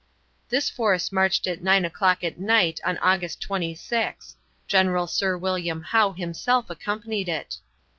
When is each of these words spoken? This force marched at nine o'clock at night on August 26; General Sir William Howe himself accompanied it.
This 0.49 0.67
force 0.67 1.11
marched 1.11 1.45
at 1.45 1.61
nine 1.61 1.85
o'clock 1.85 2.23
at 2.23 2.39
night 2.39 2.79
on 2.83 2.97
August 3.03 3.39
26; 3.43 4.35
General 4.67 5.05
Sir 5.05 5.37
William 5.37 5.83
Howe 5.83 6.13
himself 6.13 6.71
accompanied 6.71 7.29
it. 7.29 7.57